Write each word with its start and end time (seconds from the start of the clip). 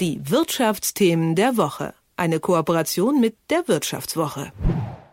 Die 0.00 0.20
Wirtschaftsthemen 0.30 1.34
der 1.34 1.56
Woche. 1.56 1.92
Eine 2.16 2.38
Kooperation 2.38 3.20
mit 3.20 3.34
der 3.50 3.66
Wirtschaftswoche. 3.66 4.52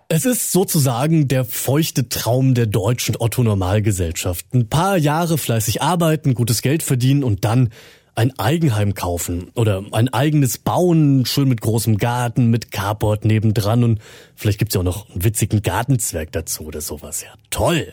Es 0.09 0.25
ist 0.25 0.51
sozusagen 0.51 1.27
der 1.27 1.43
feuchte 1.43 2.07
Traum 2.07 2.53
der 2.53 2.67
deutschen 2.67 3.15
Otto-Normalgesellschaft. 3.17 4.45
Ein 4.53 4.69
paar 4.69 4.97
Jahre 4.97 5.39
fleißig 5.39 5.81
arbeiten, 5.81 6.35
gutes 6.35 6.61
Geld 6.61 6.83
verdienen 6.83 7.23
und 7.23 7.45
dann 7.45 7.69
ein 8.13 8.37
Eigenheim 8.37 8.93
kaufen 8.93 9.49
oder 9.55 9.83
ein 9.91 10.13
eigenes 10.13 10.59
bauen, 10.59 11.25
schön 11.25 11.49
mit 11.49 11.61
großem 11.61 11.97
Garten, 11.97 12.51
mit 12.51 12.71
Carport 12.71 13.25
nebendran 13.25 13.83
und 13.83 13.99
vielleicht 14.35 14.59
gibt's 14.59 14.75
ja 14.75 14.81
auch 14.81 14.85
noch 14.85 15.09
einen 15.09 15.23
witzigen 15.23 15.63
Gartenzwerg 15.63 16.31
dazu 16.31 16.65
oder 16.65 16.81
sowas. 16.81 17.23
Ja, 17.23 17.33
toll. 17.49 17.91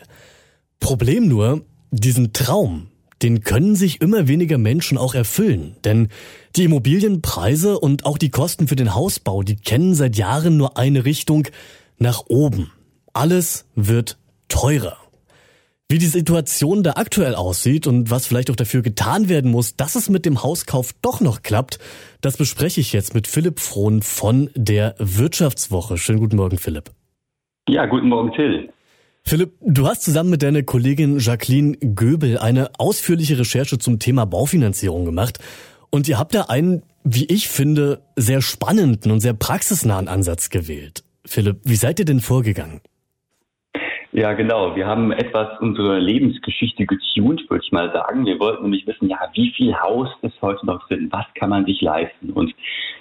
Problem 0.79 1.27
nur, 1.27 1.65
diesen 1.89 2.33
Traum, 2.33 2.91
den 3.23 3.41
können 3.41 3.75
sich 3.75 4.01
immer 4.01 4.27
weniger 4.27 4.57
Menschen 4.57 4.97
auch 4.97 5.15
erfüllen. 5.15 5.77
Denn 5.83 6.09
die 6.55 6.65
Immobilienpreise 6.65 7.79
und 7.79 8.05
auch 8.05 8.17
die 8.17 8.29
Kosten 8.29 8.67
für 8.67 8.75
den 8.75 8.93
Hausbau, 8.93 9.41
die 9.41 9.55
kennen 9.55 9.95
seit 9.95 10.17
Jahren 10.17 10.57
nur 10.57 10.77
eine 10.77 11.05
Richtung 11.05 11.47
nach 11.97 12.23
oben. 12.27 12.71
Alles 13.13 13.67
wird 13.75 14.17
teurer. 14.49 14.97
Wie 15.89 15.99
die 15.99 16.05
Situation 16.05 16.81
da 16.81 16.93
aktuell 16.95 17.35
aussieht 17.35 17.87
und 17.87 18.09
was 18.09 18.25
vielleicht 18.25 18.49
auch 18.49 18.55
dafür 18.55 18.81
getan 18.81 19.29
werden 19.29 19.51
muss, 19.51 19.75
dass 19.75 19.95
es 19.95 20.09
mit 20.09 20.25
dem 20.25 20.41
Hauskauf 20.41 20.91
doch 21.01 21.21
noch 21.21 21.43
klappt, 21.43 21.79
das 22.21 22.37
bespreche 22.37 22.81
ich 22.81 22.93
jetzt 22.93 23.13
mit 23.13 23.27
Philipp 23.27 23.59
Frohn 23.59 24.01
von 24.01 24.49
der 24.55 24.95
Wirtschaftswoche. 24.97 25.97
Schönen 25.97 26.19
guten 26.19 26.37
Morgen, 26.37 26.57
Philipp. 26.57 26.91
Ja, 27.69 27.85
guten 27.85 28.09
Morgen, 28.09 28.33
Till. 28.33 28.69
Philipp, 29.25 29.53
du 29.61 29.87
hast 29.87 30.03
zusammen 30.03 30.29
mit 30.31 30.43
deiner 30.43 30.63
Kollegin 30.63 31.17
Jacqueline 31.17 31.77
Göbel 31.77 32.37
eine 32.37 32.71
ausführliche 32.77 33.39
Recherche 33.39 33.77
zum 33.77 33.97
Thema 33.97 34.25
Baufinanzierung 34.25 35.05
gemacht. 35.05 35.39
Und 35.89 36.09
ihr 36.09 36.19
habt 36.19 36.35
da 36.35 36.43
einen, 36.49 36.83
wie 37.05 37.25
ich 37.25 37.47
finde, 37.47 38.01
sehr 38.17 38.41
spannenden 38.41 39.11
und 39.11 39.21
sehr 39.21 39.33
praxisnahen 39.33 40.09
Ansatz 40.09 40.49
gewählt. 40.49 41.03
Philipp, 41.25 41.61
wie 41.63 41.75
seid 41.75 41.99
ihr 41.99 42.05
denn 42.05 42.19
vorgegangen? 42.19 42.81
Ja, 44.11 44.33
genau. 44.33 44.75
Wir 44.75 44.85
haben 44.85 45.11
etwas 45.13 45.59
unsere 45.61 45.99
Lebensgeschichte 45.99 46.85
getuned, 46.85 47.49
würde 47.49 47.63
ich 47.65 47.71
mal 47.71 47.91
sagen. 47.93 48.25
Wir 48.25 48.39
wollten 48.39 48.63
nämlich 48.63 48.85
wissen, 48.85 49.09
ja, 49.09 49.17
wie 49.33 49.51
viel 49.55 49.73
Haus 49.73 50.09
ist 50.21 50.39
heute 50.41 50.65
noch 50.65 50.85
drin? 50.87 51.07
Was 51.11 51.25
kann 51.35 51.49
man 51.49 51.65
sich 51.65 51.81
leisten? 51.81 52.31
Und 52.31 52.53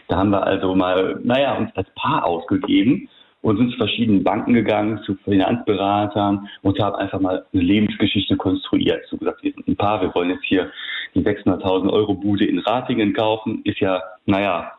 da 0.06 0.18
haben 0.18 0.30
wir 0.30 0.46
also 0.46 0.74
mal, 0.74 1.20
naja, 1.24 1.56
uns 1.56 1.70
als 1.74 1.88
Paar 1.96 2.24
ausgegeben 2.24 3.08
und 3.42 3.56
sind 3.58 3.72
zu 3.72 3.76
verschiedenen 3.76 4.24
Banken 4.24 4.54
gegangen, 4.54 5.02
zu 5.04 5.16
Finanzberatern 5.24 6.48
und 6.62 6.80
haben 6.80 6.96
einfach 6.96 7.20
mal 7.20 7.44
eine 7.52 7.62
Lebensgeschichte 7.62 8.36
konstruiert. 8.36 9.04
So 9.10 9.16
gesagt, 9.16 9.42
wir 9.42 9.52
sind 9.52 9.68
ein 9.68 9.76
Paar, 9.76 10.00
wir 10.00 10.14
wollen 10.14 10.30
jetzt 10.30 10.44
hier 10.44 10.70
die 11.14 11.22
600.000 11.22 11.90
Euro 11.90 12.14
Bude 12.14 12.46
in 12.46 12.60
Ratingen 12.60 13.12
kaufen. 13.12 13.60
Ist 13.64 13.80
ja, 13.80 14.00
naja, 14.26 14.72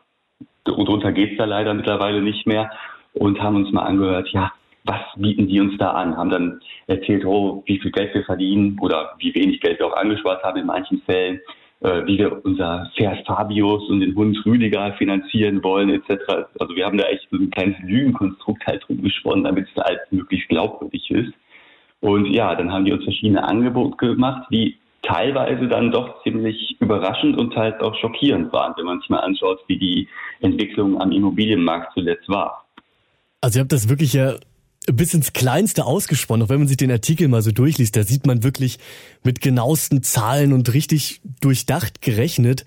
drunter 0.64 1.12
geht's 1.12 1.38
da 1.38 1.46
leider 1.46 1.74
mittlerweile 1.74 2.22
nicht 2.22 2.48
mehr. 2.48 2.72
Und 3.14 3.40
haben 3.40 3.58
uns 3.58 3.72
mal 3.72 3.84
angehört, 3.84 4.30
ja, 4.30 4.52
was 4.86 5.02
bieten 5.18 5.48
die 5.48 5.60
uns 5.60 5.78
da 5.78 5.92
an? 5.92 6.18
Haben 6.18 6.30
dann 6.30 6.62
erzählt, 6.88 7.26
oh, 7.26 7.64
wie 7.66 7.80
viel 7.80 7.92
Geld 7.92 8.14
wir 8.14 8.24
verdienen 8.24 8.80
oder 8.80 9.14
wie 9.20 9.36
wenig 9.36 9.62
Geld 9.62 9.80
wir 9.80 9.88
auch 9.88 9.96
angespart 9.96 10.44
haben 10.44 10.60
in 10.60 10.66
manchen 10.66 11.02
Fällen 11.02 11.40
wie 11.84 12.18
wir 12.18 12.44
unser 12.46 12.90
Pferd 12.96 13.26
Fabius 13.28 13.90
und 13.90 14.00
den 14.00 14.16
Hund 14.16 14.38
Rüdiger 14.46 14.94
finanzieren 14.94 15.62
wollen, 15.64 15.90
etc. 15.90 16.48
Also 16.60 16.76
wir 16.76 16.86
haben 16.86 16.98
da 16.98 17.06
echt 17.06 17.28
so 17.30 17.38
ein 17.38 17.50
kleines 17.50 17.78
Lügenkonstrukt 17.84 18.66
halt 18.66 18.84
drum 18.88 19.02
gesponnen, 19.02 19.44
damit 19.44 19.68
es 19.68 19.84
halt 19.84 20.00
möglichst 20.12 20.48
glaubwürdig 20.48 21.12
ist. 21.12 21.34
Und 22.00 22.28
ja, 22.28 22.56
dann 22.56 22.72
haben 22.72 22.86
die 22.86 22.94
uns 22.94 23.04
verschiedene 23.04 23.44
Angebote 23.44 24.14
gemacht, 24.14 24.48
die 24.52 24.78
teilweise 25.04 25.68
dann 25.68 25.92
doch 25.92 26.24
ziemlich 26.24 26.78
überraschend 26.80 27.38
und 27.38 27.56
halt 27.56 27.82
auch 27.82 27.96
schockierend 27.96 28.52
waren, 28.54 28.74
wenn 28.78 28.86
man 28.86 29.00
sich 29.00 29.10
mal 29.10 29.20
anschaut, 29.20 29.60
wie 29.68 29.78
die 29.78 30.08
Entwicklung 30.40 31.00
am 31.02 31.12
Immobilienmarkt 31.12 31.94
zuletzt 31.94 32.28
war. 32.30 32.66
Also 33.42 33.60
ihr 33.60 33.64
habt 33.64 33.74
das 33.74 33.90
wirklich 33.90 34.14
ja 34.14 34.36
bis 34.92 35.14
ins 35.14 35.34
Kleinste 35.34 35.86
ausgesponnen. 35.86 36.46
Auch 36.46 36.50
wenn 36.50 36.60
man 36.60 36.68
sich 36.68 36.78
den 36.78 36.92
Artikel 36.92 37.28
mal 37.28 37.42
so 37.42 37.52
durchliest, 37.52 37.96
da 37.96 38.04
sieht 38.04 38.26
man 38.26 38.44
wirklich 38.44 38.80
mit 39.24 39.42
genauesten 39.42 40.04
Zahlen 40.04 40.54
und 40.54 40.74
richtig 40.74 41.22
durchdacht 41.42 42.02
gerechnet. 42.02 42.66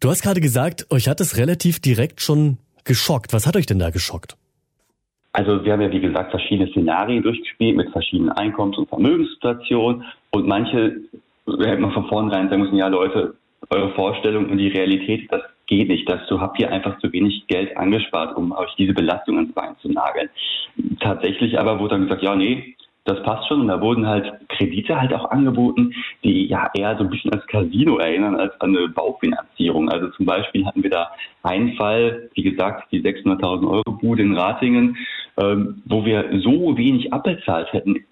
Du 0.00 0.08
hast 0.10 0.22
gerade 0.22 0.40
gesagt, 0.40 0.86
euch 0.90 1.08
hat 1.08 1.20
es 1.20 1.36
relativ 1.36 1.80
direkt 1.80 2.20
schon 2.20 2.58
geschockt. 2.84 3.32
Was 3.32 3.46
hat 3.46 3.56
euch 3.56 3.66
denn 3.66 3.78
da 3.78 3.90
geschockt? 3.90 4.36
Also 5.32 5.64
wir 5.64 5.72
haben 5.72 5.82
ja, 5.82 5.92
wie 5.92 6.00
gesagt, 6.00 6.30
verschiedene 6.30 6.70
Szenarien 6.70 7.22
durchgespielt 7.22 7.76
mit 7.76 7.90
verschiedenen 7.90 8.30
Einkommens- 8.32 8.78
und 8.78 8.88
Vermögenssituationen. 8.88 10.04
Und 10.30 10.46
manche 10.46 10.96
hätte 11.46 11.80
man 11.80 11.92
von 11.92 12.08
vornherein 12.08 12.48
sagen 12.48 12.62
müssen, 12.62 12.76
ja 12.76 12.88
Leute, 12.88 13.34
eure 13.70 13.94
Vorstellung 13.94 14.50
und 14.50 14.58
die 14.58 14.68
Realität, 14.68 15.30
das 15.30 15.42
geht 15.66 15.88
nicht. 15.88 16.08
Dazu 16.08 16.40
habt 16.40 16.58
ihr 16.58 16.72
einfach 16.72 16.98
zu 17.00 17.12
wenig 17.12 17.46
Geld 17.46 17.76
angespart, 17.76 18.36
um 18.36 18.52
euch 18.52 18.74
diese 18.78 18.94
Belastung 18.94 19.36
ans 19.36 19.52
Bein 19.52 19.76
zu 19.80 19.88
nageln. 19.88 20.30
Tatsächlich 21.00 21.58
aber 21.58 21.78
wurde 21.78 21.90
dann 21.90 22.02
gesagt, 22.02 22.22
ja, 22.22 22.34
nee, 22.34 22.76
das 23.04 23.22
passt 23.22 23.48
schon. 23.48 23.62
Und 23.62 23.68
da 23.68 23.80
wurden 23.80 24.06
halt 24.06 24.32
Kredite 24.48 25.00
halt 25.00 25.12
auch 25.14 25.30
angeboten, 25.30 25.94
die 26.22 26.46
ja 26.46 26.70
eher 26.74 26.96
so 26.96 27.04
ein 27.04 27.10
bisschen 27.10 27.32
als 27.32 27.46
Casino 27.46 27.98
erinnern 27.98 28.36
als 28.36 28.58
an 28.60 28.76
eine 28.76 28.88
Baufinanzierung. 28.88 29.88
Also 29.88 30.08
zum 30.10 30.26
Beispiel 30.26 30.64
hatten 30.66 30.82
wir 30.82 30.90
da 30.90 31.10
einen 31.42 31.74
Fall, 31.74 32.28
wie 32.34 32.42
gesagt, 32.42 32.92
die 32.92 33.02
600.000 33.02 33.68
Euro 33.68 33.92
Bude 33.92 34.22
in 34.22 34.36
Ratingen, 34.36 34.96
ähm, 35.38 35.82
wo 35.86 36.04
wir 36.04 36.40
so 36.40 36.76
wenig 36.76 37.12
abbezahlt 37.12 37.72
hätten 37.72 38.04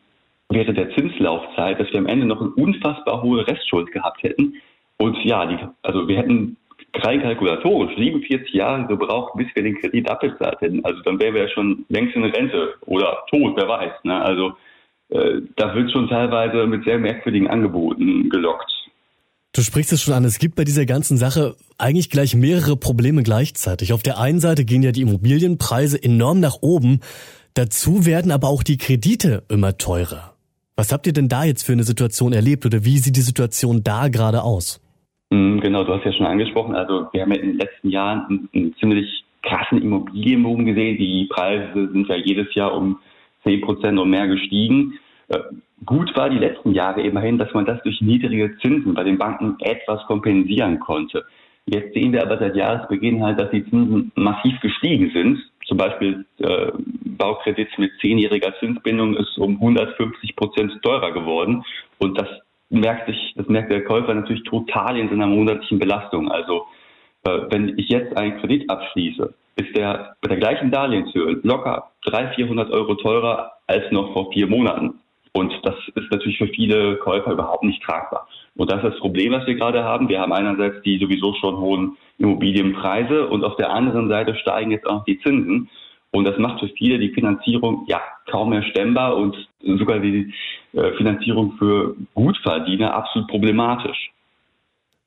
während 0.48 0.78
der 0.78 0.94
Zinslaufzeit, 0.94 1.78
dass 1.80 1.90
wir 1.92 1.98
am 1.98 2.06
Ende 2.06 2.26
noch 2.26 2.40
eine 2.40 2.50
unfassbar 2.50 3.22
hohe 3.22 3.46
Restschuld 3.46 3.92
gehabt 3.92 4.22
hätten. 4.22 4.54
Und 4.98 5.16
ja, 5.24 5.44
die, 5.46 5.58
also 5.82 6.08
wir 6.08 6.16
hätten 6.16 6.56
rein 6.94 7.20
kalkulatorisch 7.20 7.96
47 7.96 8.52
Jahre 8.54 8.86
gebraucht, 8.86 9.34
bis 9.36 9.46
wir 9.54 9.62
den 9.62 9.78
Kredit 9.80 10.10
abbezahlt 10.10 10.60
hätten. 10.60 10.84
Also 10.84 11.02
dann 11.02 11.18
wären 11.20 11.34
wir 11.34 11.42
ja 11.42 11.48
schon 11.48 11.84
längst 11.88 12.16
in 12.16 12.24
Rente 12.24 12.74
oder 12.86 13.18
tot, 13.30 13.54
wer 13.56 13.68
weiß. 13.68 13.92
Ne? 14.04 14.20
Also 14.22 14.52
äh, 15.10 15.42
da 15.56 15.74
wird 15.74 15.92
schon 15.92 16.08
teilweise 16.08 16.66
mit 16.66 16.84
sehr 16.84 16.98
merkwürdigen 16.98 17.48
Angeboten 17.48 18.28
gelockt. 18.30 18.70
Du 19.52 19.62
sprichst 19.62 19.92
es 19.92 20.02
schon 20.02 20.12
an, 20.12 20.24
es 20.24 20.38
gibt 20.38 20.54
bei 20.54 20.64
dieser 20.64 20.84
ganzen 20.84 21.16
Sache 21.16 21.56
eigentlich 21.78 22.10
gleich 22.10 22.34
mehrere 22.34 22.76
Probleme 22.76 23.22
gleichzeitig. 23.22 23.92
Auf 23.94 24.02
der 24.02 24.18
einen 24.18 24.40
Seite 24.40 24.66
gehen 24.66 24.82
ja 24.82 24.92
die 24.92 25.00
Immobilienpreise 25.00 26.02
enorm 26.02 26.40
nach 26.40 26.56
oben, 26.60 27.00
dazu 27.54 28.04
werden 28.04 28.32
aber 28.32 28.48
auch 28.48 28.62
die 28.62 28.76
Kredite 28.76 29.44
immer 29.48 29.78
teurer. 29.78 30.34
Was 30.76 30.92
habt 30.92 31.06
ihr 31.06 31.14
denn 31.14 31.28
da 31.28 31.44
jetzt 31.44 31.64
für 31.64 31.72
eine 31.72 31.84
Situation 31.84 32.34
erlebt 32.34 32.66
oder 32.66 32.84
wie 32.84 32.98
sieht 32.98 33.16
die 33.16 33.22
Situation 33.22 33.82
da 33.82 34.08
gerade 34.08 34.42
aus? 34.42 34.82
Mhm, 35.30 35.60
genau, 35.60 35.84
du 35.84 35.94
hast 35.94 36.04
ja 36.04 36.12
schon 36.12 36.26
angesprochen. 36.26 36.74
Also 36.74 37.08
wir 37.12 37.22
haben 37.22 37.32
ja 37.32 37.40
in 37.40 37.50
den 37.50 37.58
letzten 37.58 37.90
Jahren 37.90 38.26
einen, 38.28 38.48
einen 38.54 38.74
ziemlich 38.76 39.24
krassen 39.42 39.82
Immobilienboom 39.82 40.64
gesehen. 40.64 40.98
Die 40.98 41.26
Preise 41.30 41.88
sind 41.92 42.08
ja 42.08 42.16
jedes 42.16 42.54
Jahr 42.54 42.74
um 42.74 42.98
10 43.44 43.60
Prozent 43.60 43.98
und 43.98 44.10
mehr 44.10 44.26
gestiegen. 44.28 44.98
Äh, 45.28 45.38
gut 45.84 46.16
war 46.16 46.30
die 46.30 46.38
letzten 46.38 46.72
Jahre 46.72 47.02
immerhin, 47.02 47.38
dass 47.38 47.52
man 47.54 47.64
das 47.64 47.82
durch 47.82 48.00
niedrige 48.00 48.56
Zinsen 48.58 48.94
bei 48.94 49.04
den 49.04 49.18
Banken 49.18 49.56
etwas 49.60 50.04
kompensieren 50.06 50.80
konnte. 50.80 51.24
Jetzt 51.66 51.94
sehen 51.94 52.12
wir 52.12 52.22
aber 52.22 52.38
seit 52.38 52.54
Jahresbeginn 52.54 53.24
halt, 53.24 53.40
dass 53.40 53.50
die 53.50 53.64
Zinsen 53.64 54.12
massiv 54.14 54.60
gestiegen 54.60 55.10
sind. 55.12 55.38
Zum 55.66 55.78
Beispiel 55.78 56.24
äh, 56.38 56.70
Baukredit 57.18 57.68
mit 57.78 57.90
zehnjähriger 58.00 58.54
Zinsbindung 58.60 59.16
ist 59.16 59.36
um 59.36 59.54
150 59.54 60.36
Prozent 60.36 60.80
teurer 60.82 61.10
geworden. 61.10 61.64
Und 61.98 62.16
das 62.16 62.28
merkt 62.70 63.08
sich, 63.08 63.34
das 63.36 63.48
merkt 63.48 63.70
der 63.70 63.84
Käufer 63.84 64.14
natürlich 64.14 64.44
total 64.44 64.98
in 64.98 65.08
seiner 65.08 65.26
monatlichen 65.26 65.78
Belastung. 65.78 66.30
Also 66.30 66.66
äh, 67.24 67.40
wenn 67.50 67.78
ich 67.78 67.88
jetzt 67.88 68.16
einen 68.16 68.40
Kredit 68.40 68.68
abschließe, 68.68 69.34
ist 69.56 69.76
der 69.76 70.16
bei 70.20 70.28
der 70.28 70.38
gleichen 70.38 70.70
Darlehenshöhe 70.70 71.40
locker 71.42 71.90
300, 72.04 72.34
400 72.34 72.70
Euro 72.70 72.94
teurer 72.96 73.52
als 73.66 73.90
noch 73.90 74.12
vor 74.12 74.30
vier 74.32 74.46
Monaten. 74.46 75.00
Und 75.32 75.52
das 75.64 75.74
ist 75.94 76.10
natürlich 76.10 76.38
für 76.38 76.48
viele 76.48 76.96
Käufer 76.96 77.32
überhaupt 77.32 77.62
nicht 77.62 77.82
tragbar. 77.82 78.26
Und 78.56 78.70
das 78.70 78.82
ist 78.82 78.92
das 78.92 79.00
Problem, 79.00 79.32
was 79.32 79.46
wir 79.46 79.54
gerade 79.54 79.84
haben. 79.84 80.08
Wir 80.08 80.20
haben 80.20 80.32
einerseits 80.32 80.82
die 80.82 80.98
sowieso 80.98 81.34
schon 81.34 81.58
hohen 81.58 81.96
Immobilienpreise 82.18 83.26
und 83.28 83.44
auf 83.44 83.56
der 83.56 83.70
anderen 83.70 84.08
Seite 84.08 84.34
steigen 84.36 84.70
jetzt 84.70 84.86
auch 84.86 85.04
die 85.04 85.18
Zinsen. 85.20 85.68
Und 86.16 86.24
das 86.24 86.38
macht 86.38 86.60
für 86.60 86.68
viele 86.68 86.98
die 86.98 87.12
Finanzierung 87.12 87.84
ja 87.86 88.00
kaum 88.30 88.50
mehr 88.50 88.62
stemmbar 88.62 89.16
und 89.16 89.36
sogar 89.78 89.98
die 90.00 90.32
äh, 90.72 90.92
Finanzierung 90.96 91.52
für 91.58 91.94
Gutverdiener 92.14 92.94
absolut 92.94 93.28
problematisch. 93.28 94.10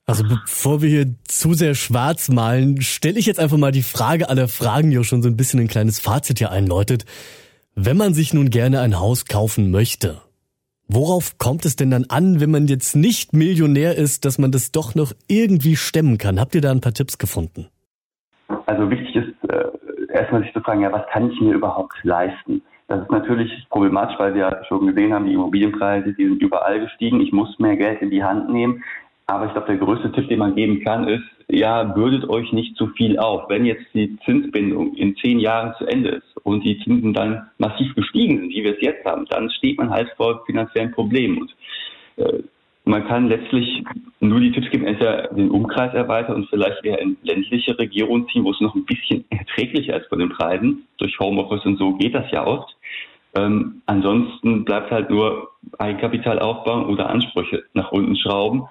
Also 0.05 0.23
bevor 0.23 0.81
wir 0.81 0.89
hier 0.89 1.05
zu 1.25 1.53
sehr 1.53 1.75
schwarz 1.75 2.29
malen, 2.29 2.81
stelle 2.81 3.19
ich 3.19 3.27
jetzt 3.27 3.39
einfach 3.39 3.57
mal 3.57 3.71
die 3.71 3.83
Frage 3.83 4.27
aller 4.27 4.47
Fragen, 4.47 4.89
die 4.89 4.97
auch 4.97 5.03
schon 5.03 5.21
so 5.21 5.29
ein 5.29 5.37
bisschen 5.37 5.59
ein 5.59 5.67
kleines 5.67 5.99
Fazit 5.99 6.39
hier 6.39 6.51
einläutet. 6.51 7.05
Wenn 7.75 7.95
man 7.95 8.15
sich 8.15 8.33
nun 8.33 8.49
gerne 8.49 8.81
ein 8.81 8.99
Haus 8.99 9.25
kaufen 9.25 9.69
möchte, 9.69 10.21
worauf 10.87 11.37
kommt 11.37 11.63
es 11.63 11.75
denn 11.75 11.91
dann 11.91 12.05
an, 12.09 12.39
wenn 12.39 12.49
man 12.49 12.65
jetzt 12.65 12.95
nicht 12.95 13.33
Millionär 13.33 13.95
ist, 13.95 14.25
dass 14.25 14.39
man 14.39 14.51
das 14.51 14.71
doch 14.71 14.95
noch 14.95 15.13
irgendwie 15.27 15.75
stemmen 15.75 16.17
kann? 16.17 16.39
Habt 16.39 16.55
ihr 16.55 16.61
da 16.61 16.71
ein 16.71 16.81
paar 16.81 16.93
Tipps 16.93 17.19
gefunden? 17.19 17.67
Also 18.65 18.89
wichtig 18.89 19.15
ist 19.15 19.49
äh, 19.51 19.68
erstmal 20.09 20.43
sich 20.43 20.53
zu 20.53 20.61
fragen, 20.61 20.81
ja, 20.81 20.91
was 20.91 21.07
kann 21.11 21.31
ich 21.31 21.39
mir 21.41 21.53
überhaupt 21.53 21.93
leisten? 22.03 22.61
Das 22.87 23.01
ist 23.01 23.11
natürlich 23.11 23.51
problematisch, 23.69 24.17
weil 24.17 24.33
wir 24.33 24.41
ja 24.41 24.65
schon 24.65 24.87
gesehen 24.87 25.13
haben, 25.13 25.27
die 25.27 25.33
Immobilienpreise, 25.33 26.13
die 26.13 26.25
sind 26.25 26.41
überall 26.41 26.79
gestiegen. 26.79 27.21
Ich 27.21 27.31
muss 27.31 27.59
mehr 27.59 27.77
Geld 27.77 28.01
in 28.01 28.09
die 28.09 28.23
Hand 28.23 28.49
nehmen. 28.49 28.83
Aber 29.27 29.45
ich 29.45 29.51
glaube, 29.51 29.67
der 29.67 29.77
größte 29.77 30.11
Tipp, 30.11 30.27
den 30.27 30.39
man 30.39 30.55
geben 30.55 30.83
kann, 30.83 31.07
ist, 31.07 31.23
ja, 31.49 31.83
bürdet 31.83 32.27
euch 32.27 32.51
nicht 32.51 32.75
zu 32.77 32.87
viel 32.87 33.19
auf. 33.19 33.47
Wenn 33.47 33.63
jetzt 33.63 33.85
die 33.93 34.17
Zinsbindung 34.25 34.95
in 34.95 35.15
zehn 35.17 35.39
Jahren 35.39 35.75
zu 35.77 35.85
Ende 35.85 36.09
ist 36.09 36.37
und 36.43 36.63
die 36.63 36.79
Zinsen 36.79 37.13
dann 37.13 37.47
massiv 37.59 37.93
gestiegen 37.93 38.39
sind, 38.39 38.49
wie 38.49 38.63
wir 38.63 38.73
es 38.73 38.81
jetzt 38.81 39.05
haben, 39.05 39.25
dann 39.29 39.51
steht 39.51 39.77
man 39.77 39.91
halt 39.91 40.09
vor 40.17 40.43
finanziellen 40.47 40.91
Problemen. 40.91 41.41
Und 41.41 41.55
äh, 42.17 42.41
man 42.89 43.07
kann 43.07 43.29
letztlich 43.29 43.83
nur 44.19 44.39
die 44.39 44.51
Tipps 44.51 44.69
geben, 44.71 44.85
entweder 44.85 45.27
den 45.27 45.51
Umkreis 45.51 45.93
erweitern 45.93 46.37
und 46.37 46.49
vielleicht 46.49 46.83
eher 46.83 46.99
in 46.99 47.17
ländliche 47.21 47.77
Regionen 47.77 48.27
ziehen, 48.29 48.43
wo 48.43 48.51
es 48.51 48.59
noch 48.61 48.73
ein 48.73 48.85
bisschen 48.85 49.25
erträglicher 49.29 50.01
ist 50.01 50.09
von 50.09 50.17
den 50.17 50.29
Preisen. 50.29 50.87
Durch 50.97 51.19
Homeoffice 51.19 51.65
und 51.65 51.77
so 51.77 51.93
geht 51.93 52.15
das 52.15 52.29
ja 52.31 52.45
oft. 52.47 52.75
Ähm, 53.35 53.83
ansonsten 53.85 54.65
bleibt 54.65 54.89
halt 54.89 55.11
nur 55.11 55.51
Eigenkapital 55.77 56.39
aufbauen 56.39 56.87
oder 56.87 57.11
Ansprüche 57.11 57.63
nach 57.73 57.91
unten 57.91 58.15
schrauben. 58.15 58.63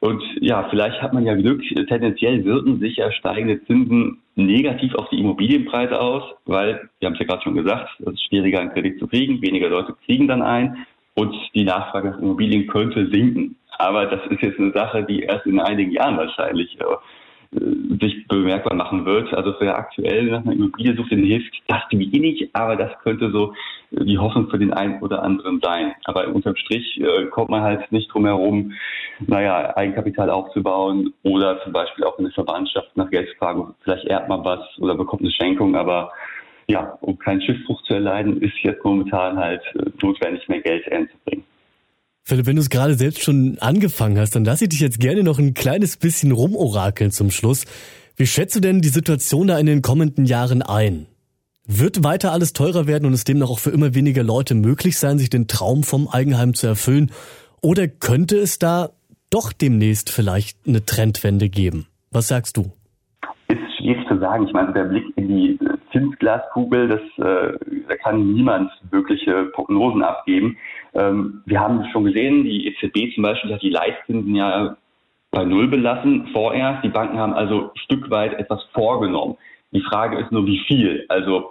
Und 0.00 0.22
ja, 0.40 0.66
vielleicht 0.70 1.02
hat 1.02 1.12
man 1.12 1.26
ja 1.26 1.34
Glück. 1.34 1.62
Tendenziell 1.86 2.42
wirken 2.46 2.80
sich 2.80 2.96
ja 2.96 3.12
steigende 3.12 3.62
Zinsen 3.66 4.22
negativ 4.36 4.94
auf 4.94 5.10
die 5.10 5.20
Immobilienpreise 5.20 6.00
aus, 6.00 6.22
weil, 6.46 6.88
wir 6.98 7.06
haben 7.06 7.12
es 7.12 7.20
ja 7.20 7.26
gerade 7.26 7.42
schon 7.42 7.54
gesagt, 7.54 7.90
es 8.00 8.14
ist 8.14 8.26
schwieriger, 8.26 8.60
einen 8.60 8.72
Kredit 8.72 8.98
zu 8.98 9.06
kriegen. 9.06 9.42
Weniger 9.42 9.68
Leute 9.68 9.94
kriegen 10.06 10.26
dann 10.26 10.40
ein 10.40 10.86
und 11.20 11.36
die 11.54 11.64
Nachfrage 11.64 12.10
nach 12.10 12.18
Immobilien 12.18 12.66
könnte 12.66 13.08
sinken. 13.10 13.56
Aber 13.78 14.06
das 14.06 14.20
ist 14.30 14.42
jetzt 14.42 14.58
eine 14.58 14.72
Sache, 14.72 15.04
die 15.04 15.20
erst 15.20 15.46
in 15.46 15.60
einigen 15.60 15.92
Jahren 15.92 16.16
wahrscheinlich 16.16 16.78
äh, 16.80 17.60
sich 18.00 18.26
bemerkbar 18.28 18.74
machen 18.74 19.04
wird. 19.04 19.32
Also 19.34 19.54
wer 19.58 19.76
aktuell 19.76 20.26
nach 20.26 20.42
einer 20.42 20.52
Immobilie 20.52 20.94
sucht, 20.96 21.10
den 21.10 21.24
hilft 21.24 21.52
das 21.68 21.82
wenig, 21.90 22.48
aber 22.54 22.76
das 22.76 22.92
könnte 23.02 23.30
so 23.30 23.54
die 23.90 24.18
Hoffnung 24.18 24.48
für 24.48 24.58
den 24.58 24.72
einen 24.72 25.00
oder 25.02 25.22
anderen 25.22 25.60
sein. 25.60 25.92
Aber 26.04 26.28
unterm 26.28 26.56
Strich 26.56 27.00
äh, 27.00 27.26
kommt 27.26 27.50
man 27.50 27.62
halt 27.62 27.90
nicht 27.92 28.12
drum 28.12 28.24
herum, 28.24 28.72
naja, 29.26 29.76
Eigenkapital 29.76 30.30
aufzubauen 30.30 31.12
oder 31.22 31.62
zum 31.64 31.72
Beispiel 31.72 32.04
auch 32.04 32.18
in 32.18 32.24
der 32.24 32.34
Verwandtschaft 32.34 32.96
nach 32.96 33.10
Geld 33.10 33.28
zu 33.30 33.36
fragen. 33.36 33.74
Vielleicht 33.82 34.06
erbt 34.06 34.28
man 34.28 34.44
was 34.44 34.60
oder 34.78 34.94
bekommt 34.94 35.22
eine 35.22 35.32
Schenkung, 35.32 35.74
aber 35.74 36.12
ja, 36.70 36.96
um 37.00 37.18
keinen 37.18 37.42
Schiffbruch 37.42 37.82
zu 37.82 37.94
erleiden, 37.94 38.40
ist 38.40 38.54
jetzt 38.62 38.84
momentan 38.84 39.36
halt 39.36 39.62
äh, 39.74 39.90
notwendig, 40.00 40.48
mehr 40.48 40.60
Geld 40.60 40.90
einzubringen. 40.90 41.44
Philipp, 42.22 42.46
wenn 42.46 42.56
du 42.56 42.62
es 42.62 42.70
gerade 42.70 42.94
selbst 42.94 43.22
schon 43.22 43.58
angefangen 43.58 44.18
hast, 44.18 44.36
dann 44.36 44.44
lass 44.44 44.62
ich 44.62 44.68
dich 44.68 44.80
jetzt 44.80 45.00
gerne 45.00 45.24
noch 45.24 45.38
ein 45.38 45.54
kleines 45.54 45.96
bisschen 45.96 46.30
rumorakeln 46.30 47.10
zum 47.10 47.30
Schluss. 47.30 47.64
Wie 48.16 48.26
schätzt 48.26 48.54
du 48.54 48.60
denn 48.60 48.80
die 48.80 48.88
Situation 48.88 49.48
da 49.48 49.58
in 49.58 49.66
den 49.66 49.82
kommenden 49.82 50.26
Jahren 50.26 50.62
ein? 50.62 51.06
Wird 51.66 52.04
weiter 52.04 52.32
alles 52.32 52.52
teurer 52.52 52.86
werden 52.86 53.06
und 53.06 53.14
es 53.14 53.24
demnach 53.24 53.50
auch 53.50 53.58
für 53.58 53.70
immer 53.70 53.94
weniger 53.94 54.22
Leute 54.22 54.54
möglich 54.54 54.98
sein, 54.98 55.18
sich 55.18 55.30
den 55.30 55.48
Traum 55.48 55.82
vom 55.82 56.08
Eigenheim 56.08 56.54
zu 56.54 56.66
erfüllen? 56.66 57.10
Oder 57.62 57.88
könnte 57.88 58.36
es 58.36 58.58
da 58.58 58.90
doch 59.30 59.52
demnächst 59.52 60.10
vielleicht 60.10 60.58
eine 60.66 60.84
Trendwende 60.84 61.48
geben? 61.48 61.86
Was 62.10 62.28
sagst 62.28 62.56
du? 62.56 62.72
Sagen. 64.20 64.46
Ich 64.46 64.52
meine, 64.52 64.72
der 64.72 64.84
Blick 64.84 65.04
in 65.16 65.28
die 65.28 65.58
Zinsglaskugel, 65.92 66.88
das, 66.88 67.00
äh, 67.26 67.58
da 67.88 67.96
kann 67.96 68.32
niemand 68.32 68.70
wirkliche 68.90 69.46
Prognosen 69.46 70.02
abgeben. 70.02 70.56
Ähm, 70.94 71.42
wir 71.46 71.60
haben 71.60 71.84
schon 71.92 72.04
gesehen, 72.04 72.44
die 72.44 72.68
EZB 72.68 73.14
zum 73.14 73.22
Beispiel 73.22 73.52
hat 73.52 73.62
die 73.62 73.70
Leitzinsen 73.70 74.34
ja 74.34 74.76
bei 75.30 75.44
Null 75.44 75.68
belassen 75.68 76.28
vorerst. 76.32 76.84
Die 76.84 76.88
Banken 76.88 77.18
haben 77.18 77.32
also 77.32 77.70
Stück 77.74 78.10
weit 78.10 78.34
etwas 78.34 78.62
vorgenommen. 78.72 79.36
Die 79.72 79.82
Frage 79.82 80.18
ist 80.18 80.32
nur, 80.32 80.46
wie 80.46 80.60
viel. 80.66 81.04
Also 81.08 81.50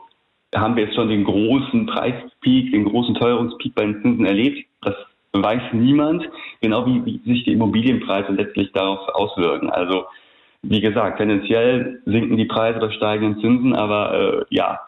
haben 0.56 0.76
wir 0.76 0.86
jetzt 0.86 0.96
schon 0.96 1.10
den 1.10 1.24
großen 1.24 1.86
Preispeak, 1.86 2.72
den 2.72 2.86
großen 2.86 3.16
Teuerungspeak 3.16 3.76
bei 3.76 3.86
den 3.86 4.02
Zinsen 4.02 4.26
erlebt? 4.26 4.66
Das 4.82 4.96
weiß 5.34 5.74
niemand, 5.74 6.28
genau 6.62 6.86
wie, 6.86 7.06
wie 7.06 7.34
sich 7.34 7.44
die 7.44 7.54
Immobilienpreise 7.54 8.32
letztlich 8.32 8.72
darauf 8.74 9.08
auswirken. 9.10 9.70
Also 9.70 10.06
wie 10.62 10.82
gesagt, 10.82 11.18
tendenziell 11.18 12.02
sinken 12.06 12.38
die 12.38 12.46
Preise 12.46 12.80
bei 12.80 12.92
steigenden 12.92 13.42
Zinsen, 13.42 13.76
aber 13.76 14.14
äh, 14.14 14.46
ja, 14.50 14.80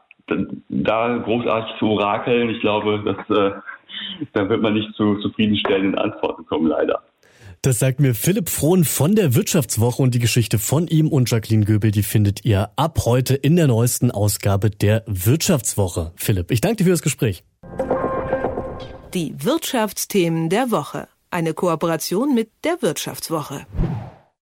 da 0.70 1.18
großartig 1.18 1.78
zu 1.80 1.88
orakeln, 1.88 2.50
ich 2.50 2.60
glaube, 2.62 3.02
das, 3.06 3.38
äh, 3.38 3.52
da 4.34 4.50
wird 4.50 4.62
man 4.62 4.74
nicht 4.74 4.94
zu 4.96 5.18
zufriedenstellenden 5.20 5.98
Antworten 5.98 6.46
kommen, 6.46 6.68
leider. 6.68 7.02
Das 7.64 7.78
sagt 7.78 8.00
mir 8.00 8.16
Philipp 8.16 8.50
Frohn 8.50 8.84
von 8.84 9.14
der 9.14 9.36
Wirtschaftswoche 9.36 10.02
und 10.02 10.16
die 10.16 10.20
Geschichte 10.20 10.58
von 10.58 10.88
ihm 10.88 11.08
und 11.08 11.30
Jacqueline 11.30 11.64
Göbel, 11.64 11.92
die 11.92 12.02
findet 12.02 12.44
ihr 12.44 12.72
ab 12.76 12.98
heute 13.06 13.36
in 13.36 13.56
der 13.56 13.68
neuesten 13.68 14.10
Ausgabe 14.10 14.72
der 14.72 15.04
Wirtschaftswoche. 15.06 16.12
Philipp, 16.16 16.50
ich 16.50 16.62
danke 16.62 16.78
dir 16.78 16.86
für 16.86 16.90
das 16.90 17.04
Gespräch. 17.04 17.44
Die 19.14 19.36
Wirtschaftsthemen 19.38 20.50
der 20.50 20.72
Woche. 20.72 21.08
Eine 21.30 21.54
Kooperation 21.54 22.34
mit 22.34 22.50
der 22.64 22.82
Wirtschaftswoche. 22.82 23.68